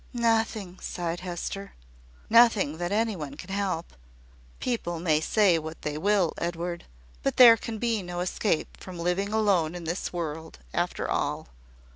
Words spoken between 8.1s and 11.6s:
escape from living alone in this world, after all."